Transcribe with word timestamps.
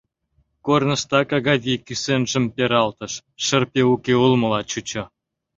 Корныштак 0.65 1.29
Агавий 1.37 1.79
кӱсенжым 1.87 2.45
пералтыш— 2.55 3.13
шырпе 3.45 3.81
уке 3.93 4.13
улмыла 4.23 4.61
чучо. 4.71 5.03